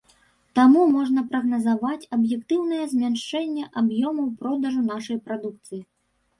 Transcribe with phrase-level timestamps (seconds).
[0.59, 5.81] Таму можна прагназаваць аб'ектыўнае змяншэнне аб'ёмаў продажу нашай прадукцыі.